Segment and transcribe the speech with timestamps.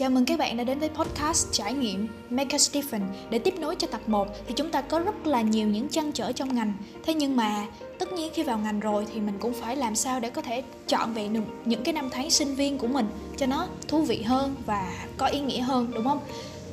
[0.00, 3.54] Chào mừng các bạn đã đến với podcast trải nghiệm Make a Different Để tiếp
[3.58, 6.54] nối cho tập 1 thì chúng ta có rất là nhiều những trăn trở trong
[6.54, 6.72] ngành.
[7.04, 7.66] Thế nhưng mà
[7.98, 10.62] tất nhiên khi vào ngành rồi thì mình cũng phải làm sao để có thể
[10.88, 14.22] chọn vẹn được những cái năm tháng sinh viên của mình Cho nó thú vị
[14.22, 16.20] hơn và có ý nghĩa hơn đúng không?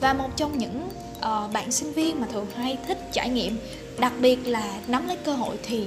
[0.01, 3.57] Và một trong những uh, bạn sinh viên mà thường hay thích trải nghiệm
[3.99, 5.85] Đặc biệt là nắm lấy cơ hội thì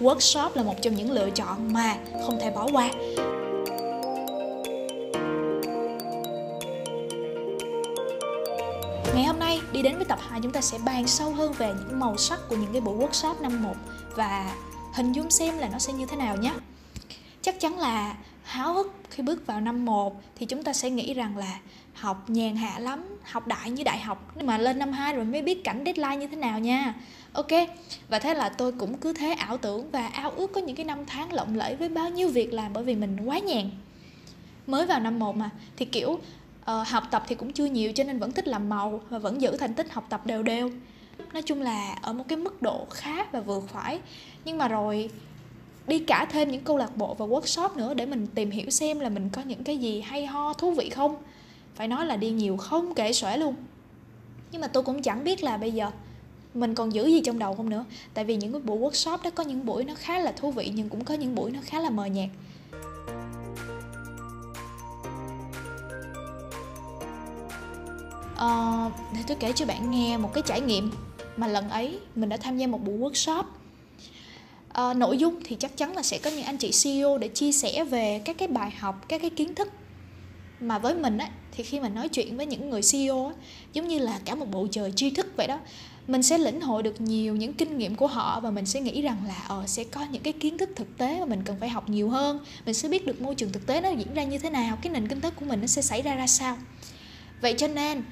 [0.00, 1.96] workshop là một trong những lựa chọn mà
[2.26, 2.90] không thể bỏ qua.
[9.46, 12.16] Nay đi đến với tập 2 chúng ta sẽ bàn sâu hơn về những màu
[12.16, 13.74] sắc của những cái buổi workshop năm 1
[14.14, 14.54] và
[14.94, 16.52] hình dung xem là nó sẽ như thế nào nhé.
[17.42, 21.14] Chắc chắn là háo hức khi bước vào năm 1 thì chúng ta sẽ nghĩ
[21.14, 21.58] rằng là
[21.94, 25.24] học nhàn hạ lắm, học đại như đại học nhưng mà lên năm 2 rồi
[25.24, 26.94] mới biết cảnh deadline như thế nào nha.
[27.32, 27.52] Ok,
[28.08, 30.84] và thế là tôi cũng cứ thế ảo tưởng và ao ước có những cái
[30.84, 33.70] năm tháng lộng lẫy với bao nhiêu việc làm bởi vì mình quá nhàn.
[34.66, 36.18] Mới vào năm 1 mà thì kiểu
[36.70, 39.40] uh, học tập thì cũng chưa nhiều cho nên vẫn thích làm màu và vẫn
[39.40, 40.70] giữ thành tích học tập đều đều.
[41.32, 44.00] Nói chung là ở một cái mức độ khá và vừa phải.
[44.44, 45.10] Nhưng mà rồi
[45.86, 49.00] đi cả thêm những câu lạc bộ và workshop nữa để mình tìm hiểu xem
[49.00, 51.16] là mình có những cái gì hay ho thú vị không.
[51.74, 53.54] Phải nói là đi nhiều không kể xuể luôn.
[54.52, 55.90] Nhưng mà tôi cũng chẳng biết là bây giờ
[56.54, 57.84] mình còn giữ gì trong đầu không nữa.
[58.14, 60.72] Tại vì những cái buổi workshop đó có những buổi nó khá là thú vị
[60.74, 62.28] nhưng cũng có những buổi nó khá là mờ nhạt.
[68.36, 70.90] Uh, để tôi kể cho bạn nghe một cái trải nghiệm
[71.36, 73.44] mà lần ấy mình đã tham gia một buổi workshop.
[74.72, 77.52] À, nội dung thì chắc chắn là sẽ có những anh chị CEO để chia
[77.52, 79.68] sẻ về các cái bài học các cái kiến thức.
[80.60, 83.32] Mà với mình á thì khi mà nói chuyện với những người CEO á,
[83.72, 85.58] giống như là cả một bầu trời tri thức vậy đó
[86.06, 89.02] mình sẽ lĩnh hội được nhiều những kinh nghiệm của họ và mình sẽ nghĩ
[89.02, 91.68] rằng là ờ sẽ có những cái kiến thức thực tế mà mình cần phải
[91.68, 92.44] học nhiều hơn.
[92.66, 94.92] Mình sẽ biết được môi trường thực tế nó diễn ra như thế nào cái
[94.92, 96.56] nền kinh tế của mình nó sẽ xảy ra ra sao.
[97.40, 98.02] Vậy cho nên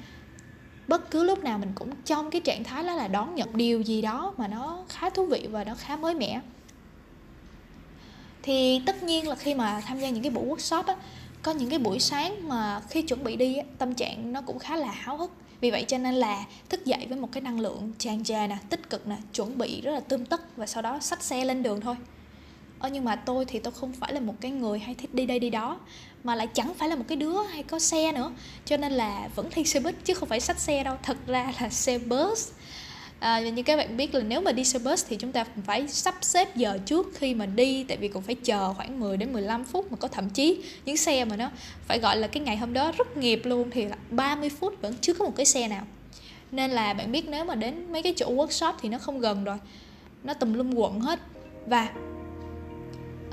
[0.87, 3.81] bất cứ lúc nào mình cũng trong cái trạng thái đó là đón nhận điều
[3.81, 6.41] gì đó mà nó khá thú vị và nó khá mới mẻ.
[8.43, 10.95] Thì tất nhiên là khi mà tham gia những cái buổi workshop á
[11.41, 14.59] có những cái buổi sáng mà khi chuẩn bị đi á, tâm trạng nó cũng
[14.59, 15.31] khá là háo hức.
[15.61, 18.57] Vì vậy cho nên là thức dậy với một cái năng lượng tràn trề nè
[18.69, 21.63] tích cực nè chuẩn bị rất là tươm tất và sau đó xách xe lên
[21.63, 21.95] đường thôi.
[22.79, 25.25] Ờ, nhưng mà tôi thì tôi không phải là một cái người hay thích đi
[25.25, 25.79] đây đi đó
[26.23, 28.31] mà lại chẳng phải là một cái đứa hay có xe nữa.
[28.65, 30.95] Cho nên là vẫn thi xe buýt chứ không phải sách xe đâu.
[31.03, 32.51] Thật ra là xe bus.
[33.19, 35.87] À, như các bạn biết là nếu mà đi xe bus thì chúng ta phải
[35.87, 39.33] sắp xếp giờ trước khi mà đi tại vì còn phải chờ khoảng 10 đến
[39.33, 41.49] 15 phút mà có thậm chí những xe mà nó
[41.87, 44.95] phải gọi là cái ngày hôm đó rất nghiệp luôn thì là 30 phút vẫn
[45.01, 45.83] chưa có một cái xe nào.
[46.51, 49.43] Nên là bạn biết nếu mà đến mấy cái chỗ workshop thì nó không gần
[49.43, 49.57] rồi.
[50.23, 51.19] Nó tùm lum quận hết.
[51.65, 51.89] Và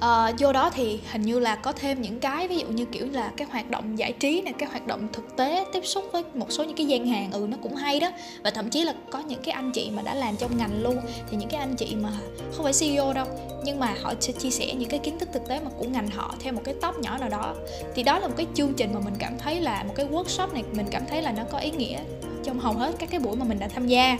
[0.02, 3.06] uh, vô đó thì hình như là có thêm những cái ví dụ như kiểu
[3.12, 6.22] là cái hoạt động giải trí này cái hoạt động thực tế tiếp xúc với
[6.34, 8.10] một số những cái gian hàng ừ nó cũng hay đó.
[8.44, 10.96] Và thậm chí là có những cái anh chị mà đã làm trong ngành luôn
[11.30, 12.10] thì những cái anh chị mà
[12.52, 13.26] không phải CEO đâu
[13.64, 16.08] nhưng mà họ sẽ chia sẻ những cái kiến thức thực tế mà của ngành
[16.08, 17.54] họ theo một cái tóc nhỏ nào đó.
[17.94, 20.52] Thì đó là một cái chương trình mà mình cảm thấy là một cái workshop
[20.52, 21.98] này mình cảm thấy là nó có ý nghĩa
[22.44, 24.18] trong hầu hết các cái buổi mà mình đã tham gia.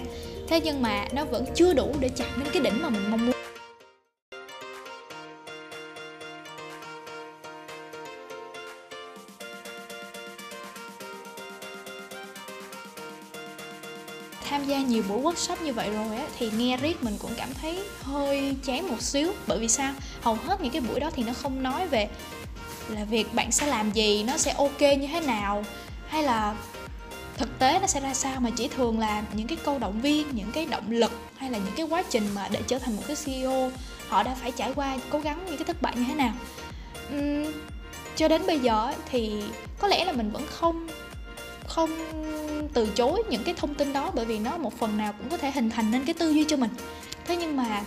[0.48, 3.26] Thế nhưng mà nó vẫn chưa đủ để chạm đến cái đỉnh mà mình mong
[3.26, 3.31] muốn
[14.48, 17.48] tham gia nhiều buổi workshop như vậy rồi á thì nghe riết mình cũng cảm
[17.62, 19.32] thấy hơi chán một xíu.
[19.46, 19.92] Bởi vì sao?
[20.22, 22.08] Hầu hết những cái buổi đó thì nó không nói về
[22.88, 25.64] là việc bạn sẽ làm gì nó sẽ ok như thế nào
[26.08, 26.54] hay là
[27.36, 30.26] thực tế nó sẽ ra sao mà chỉ thường là những cái câu động viên
[30.32, 33.02] những cái động lực hay là những cái quá trình mà để trở thành một
[33.06, 33.70] cái ceo
[34.08, 36.32] họ đã phải trải qua cố gắng những cái thất bại như thế nào.
[37.16, 37.52] Uhm,
[38.16, 39.42] cho đến bây giờ thì
[39.78, 40.88] có lẽ là mình vẫn không
[41.74, 41.90] không
[42.74, 45.36] từ chối những cái thông tin đó, bởi vì nó một phần nào cũng có
[45.36, 46.70] thể hình thành nên cái tư duy cho mình.
[47.26, 47.82] Thế nhưng mà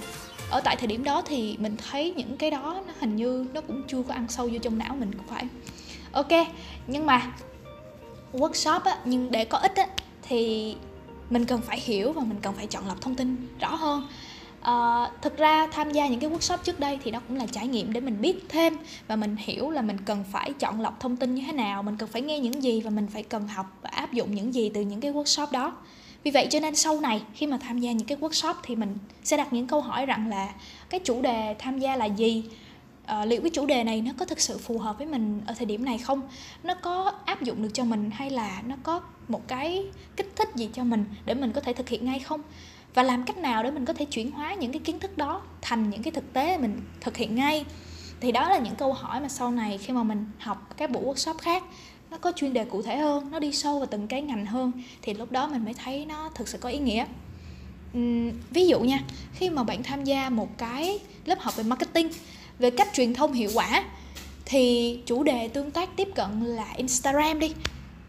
[0.50, 3.62] ở tại thời điểm đó thì mình thấy những cái đó nó hình như nó
[3.62, 5.48] cũng chưa có ăn sâu vô trong não mình cũng phải
[6.12, 6.32] ok,
[6.88, 7.32] nhưng mà
[8.34, 9.88] workshop á, nhưng để có ích á,
[10.22, 10.76] thì
[11.30, 14.08] mình cần phải hiểu và mình cần phải chọn lọc thông tin rõ hơn
[14.70, 17.68] uh, thực ra tham gia những cái workshop trước đây thì nó cũng là trải
[17.68, 18.78] nghiệm để mình biết thêm
[19.08, 21.98] và mình hiểu là mình cần phải chọn lọc thông tin như thế nào mình
[21.98, 24.72] cần phải nghe những gì và mình phải cần học và áp dụng những gì
[24.74, 25.78] từ những cái workshop đó.
[26.24, 28.98] Vì vậy cho nên sau này khi mà tham gia những cái workshop thì mình
[29.24, 30.54] sẽ đặt những câu hỏi rằng là
[30.90, 32.44] cái chủ đề tham gia là gì?
[33.04, 35.54] Uh, liệu cái chủ đề này nó có thực sự phù hợp với mình ở
[35.54, 36.22] thời điểm này không?
[36.64, 39.86] Nó có áp dụng được cho mình hay là nó có một cái
[40.16, 42.42] kích thích gì cho mình để mình có thể thực hiện ngay không?
[42.96, 45.42] Và làm cách nào để mình có thể chuyển hóa những cái kiến thức đó
[45.62, 47.66] thành những cái thực tế mình thực hiện ngay?
[48.20, 51.04] Thì đó là những câu hỏi mà sau này khi mà mình học các buổi
[51.04, 51.64] workshop khác
[52.12, 54.72] nó có chuyên đề cụ thể hơn nó đi sâu vào từng cái ngành hơn
[55.02, 57.06] thì lúc đó mình mới thấy nó thực sự có ý nghĩa.
[57.98, 59.00] Uhm, ví dụ nha
[59.34, 62.10] khi mà bạn tham gia một cái lớp học về marketing
[62.60, 63.84] về cách truyền thông hiệu quả
[64.46, 67.54] thì chủ đề tương tác tiếp cận là instagram đi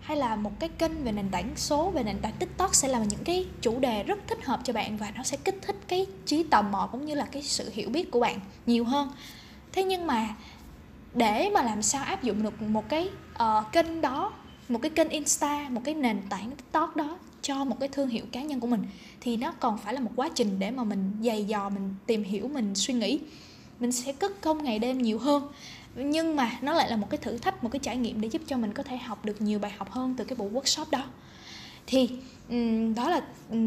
[0.07, 2.99] hay là một cái kênh về nền tảng số về nền tảng tiktok sẽ là
[2.99, 6.07] những cái chủ đề rất thích hợp cho bạn và nó sẽ kích thích cái
[6.27, 9.11] trí tò mò cũng như là cái sự hiểu biết của bạn nhiều hơn.
[9.73, 10.35] Thế nhưng mà
[11.15, 14.33] để mà làm sao áp dụng được một cái uh, kênh đó
[14.69, 18.25] một cái kênh insta một cái nền tảng tiktok đó cho một cái thương hiệu
[18.33, 18.85] cá nhân của mình
[19.21, 22.25] thì nó còn phải là một quá trình để mà mình dày dò mình tìm
[22.25, 23.21] hiểu mình suy nghĩ.
[23.81, 25.49] Mình sẽ cất công ngày đêm nhiều hơn
[25.97, 28.43] nhưng mà nó lại là một cái thử thách một cái trải nghiệm để giúp
[28.47, 31.05] cho mình có thể học được nhiều bài học hơn từ cái buổi workshop đó.
[31.87, 32.11] Thì
[32.97, 33.21] đó là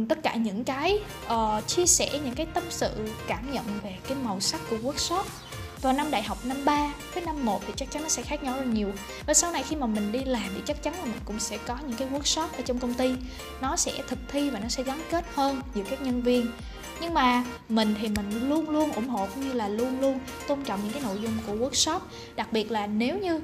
[0.09, 2.89] tất cả những cái uh, chia sẻ những cái tâm sự
[3.27, 5.23] cảm nhận về cái màu sắc của workshop
[5.81, 8.43] vào năm đại học năm 3 với năm 1 thì chắc chắn nó sẽ khác
[8.43, 8.91] nhau rất nhiều.
[9.25, 11.57] Và sau này khi mà mình đi làm thì chắc chắn là mình cũng sẽ
[11.57, 13.15] có những cái workshop ở trong công ty.
[13.61, 16.47] Nó sẽ thực thi và nó sẽ gắn kết hơn giữa các nhân viên
[17.01, 20.63] nhưng mà mình thì mình luôn luôn ủng hộ cũng như là luôn luôn tôn
[20.63, 21.99] trọng những cái nội dung của workshop.
[22.35, 23.41] Đặc biệt là nếu như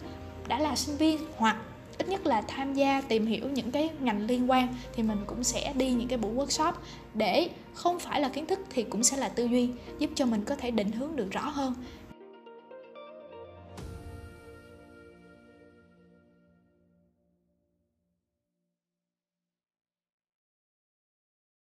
[0.47, 1.57] đã là sinh viên hoặc
[1.97, 5.43] ít nhất là tham gia tìm hiểu những cái ngành liên quan thì mình cũng
[5.43, 6.73] sẽ đi những cái buổi workshop
[7.13, 9.69] để không phải là kiến thức thì cũng sẽ là tư duy,
[9.99, 11.75] giúp cho mình có thể định hướng được rõ hơn.